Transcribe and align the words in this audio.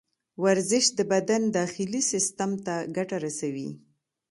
ورزش 0.43 0.85
د 0.97 0.99
بدن 1.11 1.41
داخلي 1.57 2.01
سیستم 2.11 2.51
ته 2.65 2.75
ګټه 2.95 3.17
رسوي. 3.25 3.69